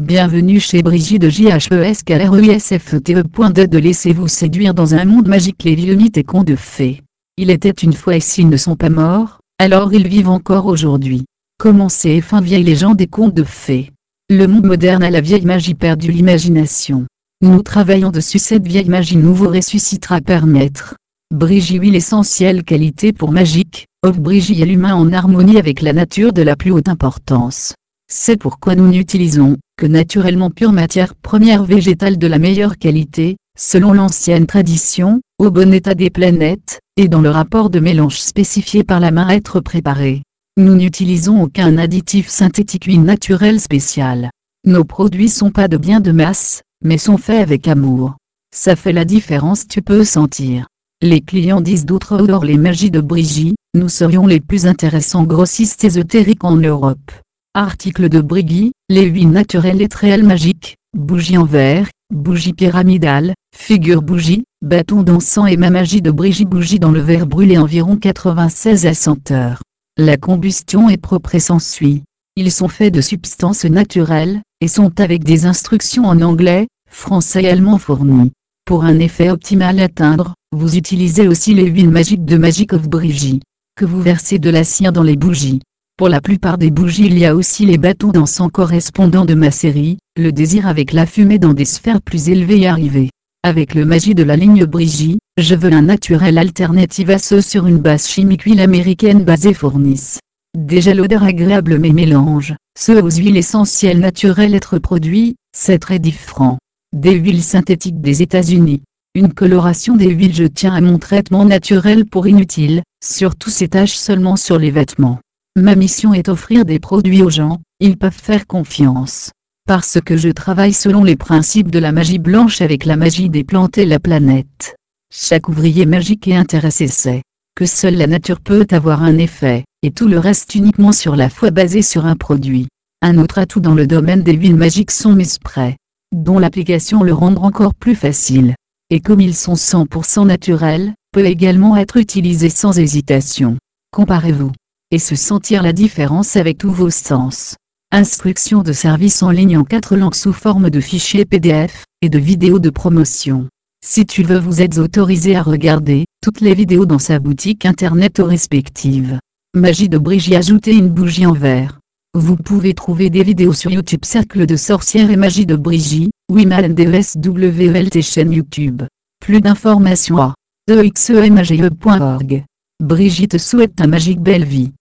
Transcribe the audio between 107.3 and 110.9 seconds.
synthétiques des États-Unis. Une coloration des huiles je tiens à